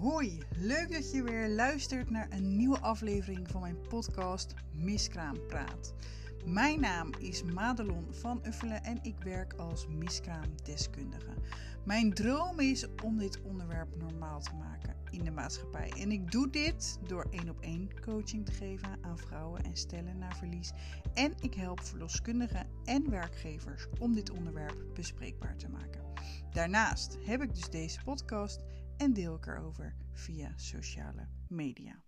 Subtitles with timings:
[0.00, 5.94] Hoi, leuk dat je weer luistert naar een nieuwe aflevering van mijn podcast Miskraam Praat.
[6.44, 11.34] Mijn naam is Madelon van Uffelen en ik werk als miskraamdeskundige.
[11.84, 15.92] Mijn droom is om dit onderwerp normaal te maken in de maatschappij.
[15.96, 20.18] En ik doe dit door één op één coaching te geven aan vrouwen en stellen
[20.18, 20.72] naar verlies.
[21.14, 26.02] En ik help verloskundigen en werkgevers om dit onderwerp bespreekbaar te maken.
[26.52, 28.64] Daarnaast heb ik dus deze podcast
[28.98, 32.02] en deel ik erover via sociale media.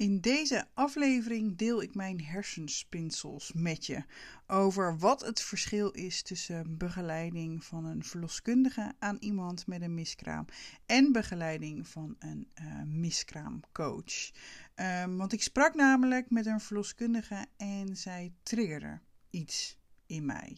[0.00, 4.04] In deze aflevering deel ik mijn hersenspinsels met je
[4.46, 10.44] over wat het verschil is tussen begeleiding van een verloskundige aan iemand met een miskraam
[10.86, 14.30] en begeleiding van een uh, miskraamcoach.
[14.74, 19.79] Um, want ik sprak namelijk met een verloskundige en zij triggerde iets
[20.10, 20.56] in mij.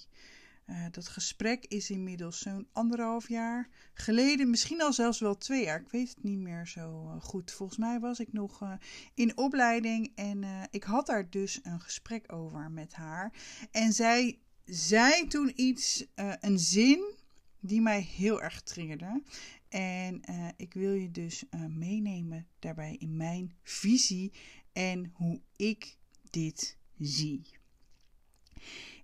[0.67, 5.81] Uh, dat gesprek is inmiddels zo'n anderhalf jaar geleden, misschien al zelfs wel twee jaar.
[5.81, 7.53] Ik weet het niet meer zo uh, goed.
[7.53, 8.73] Volgens mij was ik nog uh,
[9.15, 13.33] in opleiding en ik had daar dus een gesprek over met haar.
[13.71, 16.07] En zij zei toen iets,
[16.41, 17.15] een zin
[17.61, 19.23] die mij heel erg triggerde.
[19.69, 20.21] En
[20.57, 24.33] ik wil je dus meenemen daarbij in mijn visie
[24.73, 25.97] en hoe ik
[26.31, 27.43] dit zie.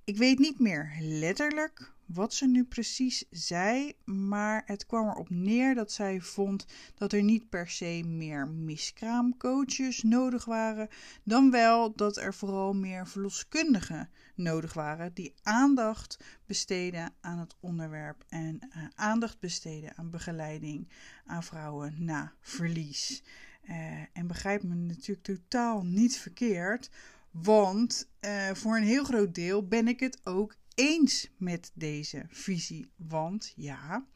[0.09, 5.75] Ik weet niet meer letterlijk wat ze nu precies zei, maar het kwam erop neer
[5.75, 10.89] dat zij vond dat er niet per se meer miskraamcoaches nodig waren,
[11.23, 18.25] dan wel dat er vooral meer verloskundigen nodig waren die aandacht besteden aan het onderwerp
[18.29, 20.89] en uh, aandacht besteden aan begeleiding
[21.25, 23.23] aan vrouwen na verlies.
[23.65, 23.75] Uh,
[24.13, 26.91] en begrijp me natuurlijk totaal niet verkeerd.
[27.31, 32.91] Want uh, voor een heel groot deel ben ik het ook eens met deze visie.
[32.97, 34.07] Want ja,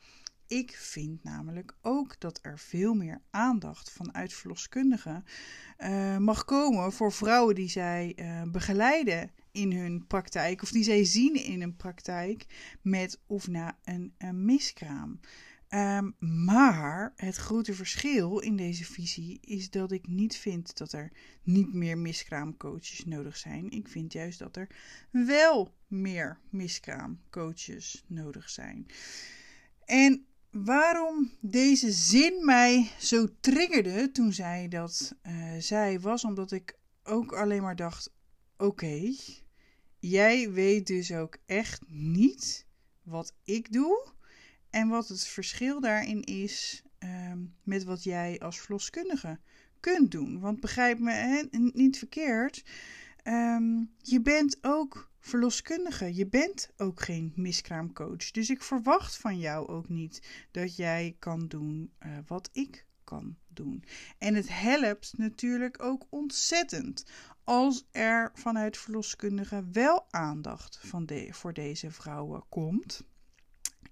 [0.47, 5.25] ik vind namelijk ook dat er veel meer aandacht vanuit verloskundigen
[5.79, 11.05] uh, mag komen voor vrouwen die zij uh, begeleiden in hun praktijk of die zij
[11.05, 12.47] zien in een praktijk
[12.83, 15.21] met of na een, een miskraam.
[15.75, 21.13] Um, maar het grote verschil in deze visie is dat ik niet vind dat er
[21.43, 23.71] niet meer miskraamcoaches nodig zijn.
[23.71, 24.69] Ik vind juist dat er
[25.11, 28.87] wel meer miskraamcoaches nodig zijn.
[29.85, 36.79] En waarom deze zin mij zo triggerde toen zij dat uh, zei, was omdat ik
[37.03, 38.13] ook alleen maar dacht:
[38.57, 39.15] oké,
[39.99, 42.67] jij weet dus ook echt niet
[43.03, 44.13] wat ik doe
[44.73, 49.39] en wat het verschil daarin is um, met wat jij als verloskundige
[49.81, 50.41] kunt doen.
[50.41, 52.65] Want begrijp me niet verkeerd.
[53.25, 56.15] Um, je bent ook verloskundige.
[56.15, 58.31] Je bent ook geen miskraamcoach.
[58.31, 63.37] Dus ik verwacht van jou ook niet dat jij kan doen uh, wat ik kan
[63.49, 63.85] doen.
[64.19, 67.05] En het helpt natuurlijk ook ontzettend
[67.45, 73.05] als er vanuit verloskundige wel aandacht van de, voor deze vrouwen komt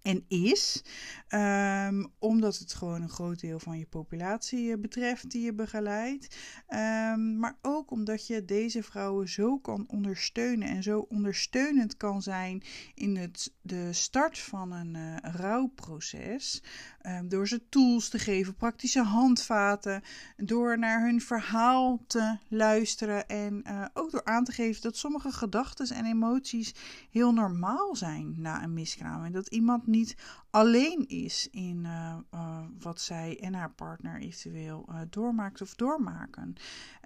[0.03, 0.83] en is.
[1.29, 6.37] Um, omdat het gewoon een groot deel van je populatie eh, betreft die je begeleidt.
[6.69, 12.63] Um, maar ook omdat je deze vrouwen zo kan ondersteunen en zo ondersteunend kan zijn
[12.95, 16.63] in het, de start van een uh, rouwproces.
[17.07, 20.03] Um, door ze tools te geven, praktische handvaten,
[20.37, 25.33] door naar hun verhaal te luisteren en uh, ook door aan te geven dat sommige
[25.33, 26.75] gedachten en emoties
[27.11, 29.25] heel normaal zijn na een miskraam.
[29.25, 30.17] En dat iemand niet
[30.51, 36.55] alleen is in uh, uh, wat zij en haar partner eventueel doormaakt of doormaken.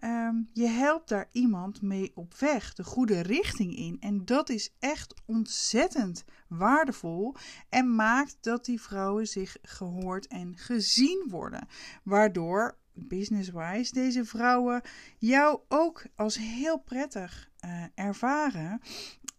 [0.05, 3.97] Um, je helpt daar iemand mee op weg, de goede richting in.
[4.01, 6.25] En dat is echt ontzettend
[6.57, 7.35] waardevol
[7.69, 11.69] en maakt dat die vrouwen zich gehoord en gezien worden.
[12.03, 14.83] Waardoor business-wise deze vrouwen
[15.19, 17.51] jou ook als heel prettig
[17.95, 18.81] ervaren.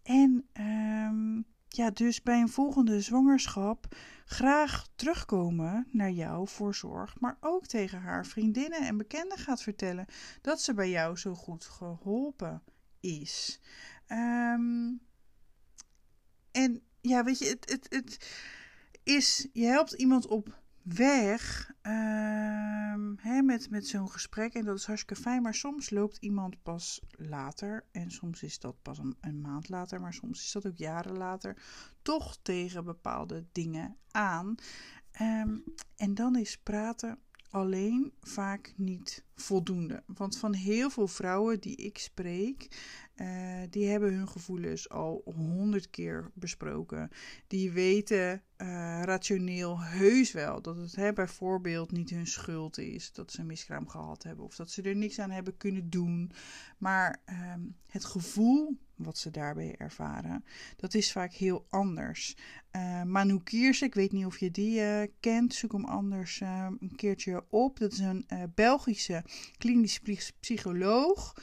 [0.04, 3.96] En um, ja, dus bij een volgende zwangerschap
[4.26, 10.06] graag terugkomen naar jou voor zorg, maar ook tegen haar vriendinnen en bekenden gaat vertellen
[10.42, 12.64] dat ze bij jou zo goed geholpen
[13.00, 13.62] is.
[14.08, 15.02] Um,
[16.52, 18.30] en ja, weet je, het, het, het
[19.04, 21.94] is, je helpt iemand op weg uh,
[23.18, 24.54] hè, met, met zo'n gesprek.
[24.54, 25.42] En dat is hartstikke fijn.
[25.42, 27.86] Maar soms loopt iemand pas later.
[27.92, 30.02] En soms is dat pas een, maand later.
[30.02, 31.58] Maar soms is dat ook jaren later.
[32.02, 34.56] Toch tegen bepaalde dingen aan.
[35.22, 35.64] Um,
[35.96, 37.20] en dan is praten
[37.56, 40.04] alleen vaak niet voldoende.
[40.06, 42.68] Want van heel veel vrouwen die ik spreek,
[43.16, 47.10] uh, die hebben hun gevoelens al honderd keer besproken.
[47.48, 48.68] Die weten uh,
[49.04, 53.88] rationeel heus wel dat het hè, bijvoorbeeld niet hun schuld is dat ze een miskraam
[53.88, 56.32] gehad hebben of dat ze er niks aan hebben kunnen doen.
[56.78, 57.22] Maar
[57.54, 60.46] um, het gevoel wat ze daarbij ervaren,
[60.76, 62.36] dat is vaak heel anders.
[62.76, 66.96] Uh, Manu ik weet niet of je die uh, kent, zoek hem anders uh, een
[66.96, 67.80] keertje op.
[67.80, 68.26] Dat is een
[68.56, 69.24] Belgische
[69.58, 70.02] klinisch
[70.40, 71.34] psycholoog.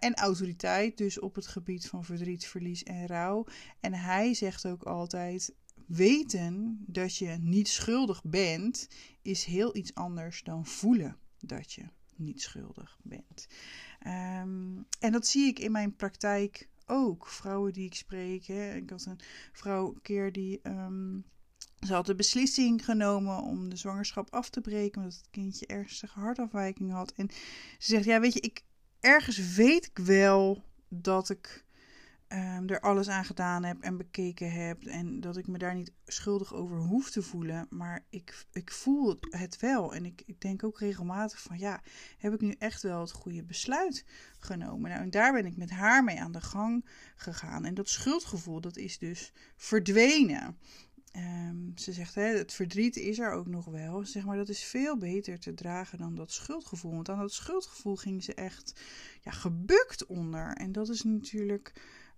[0.00, 3.46] En autoriteit, dus op het gebied van verdriet, verlies en rouw.
[3.80, 5.54] En hij zegt ook altijd:
[5.86, 8.88] weten dat je niet schuldig bent,
[9.22, 11.84] is heel iets anders dan voelen dat je
[12.16, 13.46] niet schuldig bent.
[14.06, 17.26] Um, en dat zie ik in mijn praktijk ook.
[17.26, 18.46] Vrouwen die ik spreek.
[18.46, 18.74] Hè.
[18.74, 19.20] Ik had een
[19.52, 20.60] vrouw een keer die.
[20.62, 21.24] Um,
[21.86, 26.18] ze had de beslissing genomen om de zwangerschap af te breken, omdat het kindje ernstige
[26.18, 27.12] hartafwijking had.
[27.12, 27.28] En
[27.78, 28.62] ze zegt: Ja, weet je, ik,
[29.00, 31.63] ergens weet ik wel dat ik
[32.28, 34.84] um, er alles aan gedaan heb en bekeken heb.
[34.84, 37.66] En dat ik me daar niet schuldig over hoef te voelen.
[37.70, 39.94] Maar ik, ik voel het wel.
[39.94, 41.82] En ik, ik denk ook regelmatig van ja,
[42.18, 44.04] heb ik nu echt wel het goede besluit
[44.38, 44.90] genomen?
[44.90, 47.64] Nou, en daar ben ik met haar mee aan de gang gegaan.
[47.64, 50.58] En dat schuldgevoel, dat is dus verdwenen.
[51.16, 54.06] Um, ze zegt, hè, het verdriet is er ook nog wel.
[54.06, 56.94] Zeg maar, dat is veel beter te dragen dan dat schuldgevoel.
[56.94, 58.80] Want aan dat schuldgevoel ging ze echt
[59.20, 60.52] ja, gebukt onder.
[60.52, 61.72] En dat is natuurlijk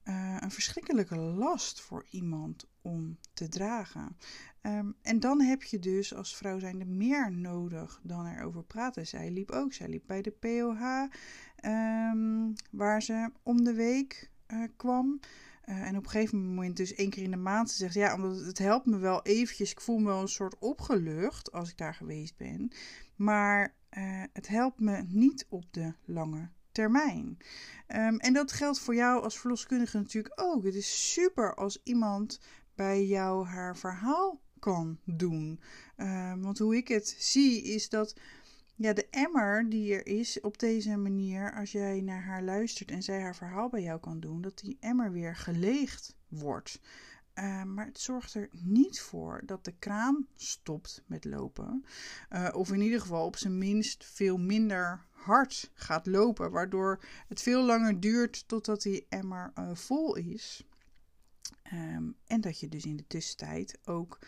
[0.08, 4.17] uh, een verschrikkelijke last voor iemand om te dragen.
[4.62, 9.06] Um, en dan heb je dus als vrouw zijnde meer nodig dan erover praten.
[9.06, 11.08] Zij liep ook, zij liep bij de POH,
[11.64, 15.20] um, waar ze om de week uh, kwam.
[15.64, 18.14] Uh, en op een gegeven moment, dus één keer in de maand, ze zegt ja,
[18.14, 19.70] omdat het helpt me wel eventjes.
[19.70, 22.73] Ik voel me wel een soort opgelucht als ik daar geweest ben.
[23.17, 23.75] Maar
[24.32, 27.38] het helpt me niet op de lange termijn.
[27.88, 30.64] Um, en dat geldt voor jou als verloskundige natuurlijk ook.
[30.64, 32.40] Het is super als iemand
[32.75, 35.61] bij jou haar verhaal kan doen.
[35.96, 38.17] Um, want hoe ik het zie is dat
[38.75, 43.02] ja, de emmer die er is op deze manier, als jij naar haar luistert en
[43.02, 46.81] zij haar verhaal bij jou kan doen, dat die emmer weer geleegd wordt.
[47.38, 51.85] Uh, maar het zorgt er niet voor dat de kraan stopt met lopen.
[52.31, 56.50] Uh, of in ieder geval op zijn minst veel minder hard gaat lopen.
[56.50, 60.65] Waardoor het veel langer duurt totdat die emmer uh, vol is.
[61.73, 64.19] Um, en dat je dus in de tussentijd ook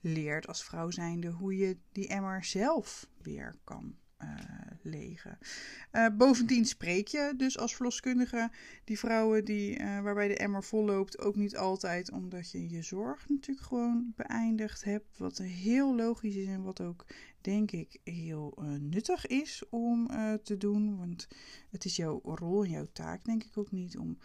[0.00, 4.28] leert als vrouw zijnde hoe je die emmer zelf weer kan uh,
[4.82, 5.38] legen.
[5.92, 8.50] Uh, bovendien spreek je dus als verloskundige
[8.84, 12.82] die vrouwen die, uh, waarbij de emmer vol loopt ook niet altijd omdat je je
[12.82, 15.18] zorg natuurlijk gewoon beëindigd hebt.
[15.18, 17.06] Wat heel logisch is en wat ook
[17.40, 20.06] denk ik heel nuttig is om
[20.42, 20.96] te doen.
[20.96, 21.28] Want
[21.70, 24.18] het is jouw rol en jouw taak denk ik ook niet om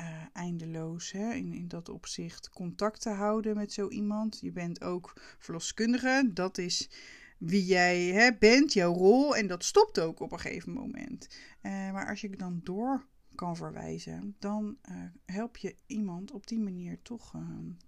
[0.00, 4.38] uh, eindeloos hè, in, in dat opzicht contact te houden met zo iemand.
[4.40, 6.30] Je bent ook verloskundige.
[6.34, 6.90] Dat is
[7.40, 9.36] wie jij hè, bent, jouw rol.
[9.36, 11.28] En dat stopt ook op een gegeven moment.
[11.62, 16.60] Uh, maar als je dan door kan verwijzen, dan uh, help je iemand op die
[16.60, 17.34] manier toch,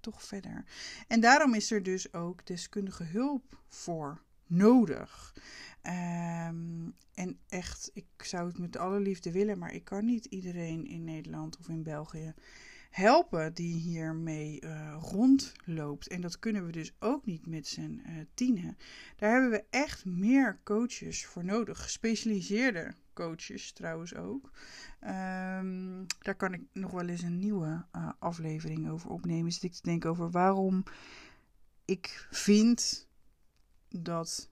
[0.00, 0.64] toch verder.
[1.08, 5.34] En daarom is er dus ook deskundige hulp voor nodig.
[5.82, 10.87] Um, en echt, ik zou het met alle liefde willen, maar ik kan niet iedereen
[10.87, 12.35] in Nederland of in België
[12.92, 16.08] helpen die hiermee uh, rondloopt.
[16.08, 18.76] En dat kunnen we dus ook niet met z'n uh, tienen.
[19.16, 21.82] Daar hebben we echt meer coaches voor nodig.
[21.82, 24.50] Gespecialiseerde coaches trouwens ook.
[25.00, 29.52] Um, daar kan ik nog wel eens een nieuwe uh, aflevering over opnemen.
[29.52, 30.84] Zit ik te denken over waarom
[31.84, 33.08] ik vind
[33.88, 34.50] dat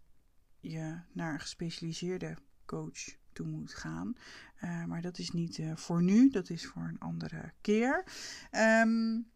[0.60, 4.16] je naar een gespecialiseerde coach toe moet gaan.
[4.64, 8.04] Uh, maar dat is niet uh, voor nu, dat is voor een andere keer.
[8.52, 9.30] Um,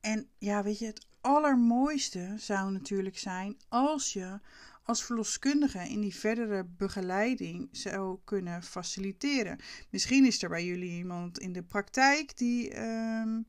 [0.00, 4.40] en ja, weet je, het allermooiste zou natuurlijk zijn als je
[4.82, 9.58] als verloskundige in die verdere begeleiding zou kunnen faciliteren.
[9.90, 12.80] Misschien is er bij jullie iemand in de praktijk die.
[12.80, 13.46] Um,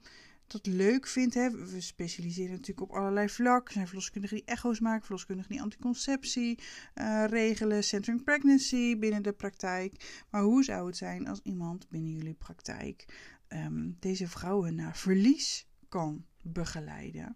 [0.48, 1.34] dat leuk vindt.
[1.34, 1.52] Hè.
[1.52, 3.68] We specialiseren natuurlijk op allerlei vlakken.
[3.68, 6.60] Er zijn verloskundigen die echo's maken, verloskundigen die anticonceptie
[6.96, 10.24] uh, regelen, centering pregnancy binnen de praktijk.
[10.30, 13.06] Maar hoe zou het zijn als iemand binnen jullie praktijk
[13.48, 17.36] um, deze vrouwen naar verlies kan begeleiden?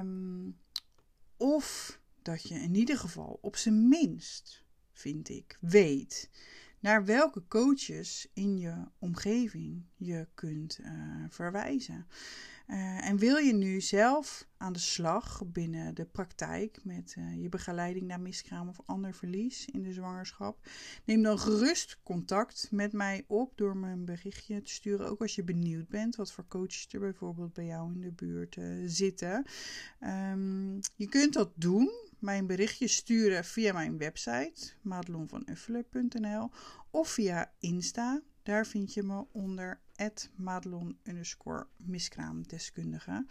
[0.00, 0.58] Um,
[1.36, 6.30] of dat je in ieder geval op zijn minst, vind ik, weet
[6.84, 10.90] naar welke coaches in je omgeving je kunt uh,
[11.28, 12.06] verwijzen.
[12.66, 17.48] Uh, en wil je nu zelf aan de slag binnen de praktijk met uh, je
[17.48, 20.68] begeleiding naar miskraam of ander verlies in de zwangerschap?
[21.04, 25.08] Neem dan gerust contact met mij op door me een berichtje te sturen.
[25.08, 28.58] Ook als je benieuwd bent wat voor coaches er bijvoorbeeld bij jou in de buurt
[28.86, 29.44] zitten.
[30.00, 36.50] Um, je kunt dat doen mijn berichtje sturen via mijn website madelonvanuffelen.nl
[36.90, 38.22] of via Insta.
[38.42, 39.80] Daar vind je me onder
[40.36, 40.98] madelon
[41.76, 43.26] miskraamdeskundige.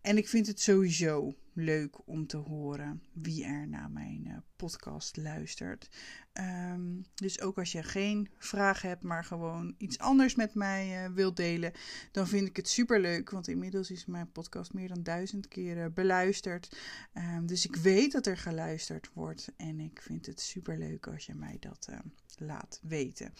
[0.00, 5.16] En ik vind het sowieso leuk om te horen wie er naar mijn uh, podcast
[5.16, 5.88] luistert.
[6.32, 11.14] Um, dus ook als je geen vraag hebt, maar gewoon iets anders met mij uh,
[11.14, 11.72] wilt delen,
[12.12, 13.30] dan vind ik het super leuk.
[13.30, 16.78] Want inmiddels is mijn podcast meer dan duizend keren beluisterd.
[17.14, 19.52] Um, dus ik weet dat er geluisterd wordt.
[19.56, 21.98] En ik vind het super leuk als je mij dat uh,
[22.36, 23.32] laat weten.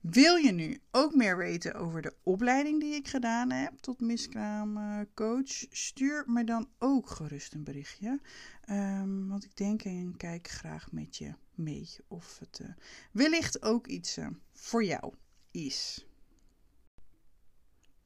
[0.00, 5.66] Wil je nu ook meer weten over de opleiding die ik gedaan heb tot miskraamcoach?
[5.70, 8.20] Stuur me dan ook gerust een berichtje.
[8.70, 12.68] Um, want ik denk en kijk graag met je mee of het uh,
[13.12, 15.14] wellicht ook iets uh, voor jou
[15.50, 16.06] is.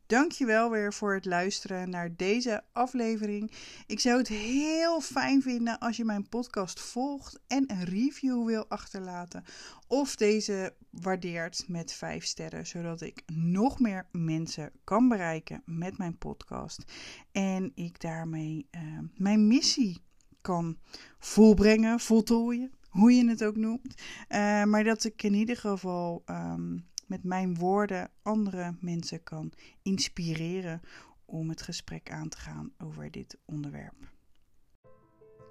[0.07, 3.53] Dankjewel weer voor het luisteren naar deze aflevering.
[3.87, 8.69] Ik zou het heel fijn vinden als je mijn podcast volgt en een review wil
[8.69, 9.45] achterlaten.
[9.87, 16.19] Of deze waardeert met 5 sterren, zodat ik nog meer mensen kan bereiken met mijn
[16.19, 16.85] podcast.
[17.33, 18.81] En ik daarmee uh,
[19.17, 20.03] mijn missie
[20.41, 20.79] kan
[21.19, 24.03] volbrengen, voltooien, hoe je het ook noemt.
[24.29, 26.23] Uh, maar dat ik in ieder geval.
[26.27, 29.53] Um, met mijn woorden andere mensen kan
[29.83, 30.81] inspireren
[31.25, 34.13] om het gesprek aan te gaan over dit onderwerp.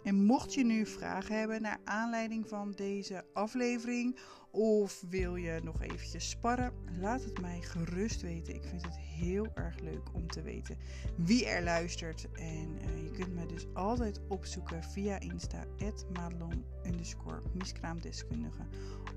[0.03, 4.17] En mocht je nu vragen hebben naar aanleiding van deze aflevering
[4.51, 8.55] of wil je nog eventjes sparren, laat het mij gerust weten.
[8.55, 10.77] Ik vind het heel erg leuk om te weten
[11.15, 12.31] wie er luistert.
[12.31, 15.65] En uh, je kunt me dus altijd opzoeken via Insta,
[16.13, 16.65] madelon
[17.53, 18.63] miskraamdeskundige.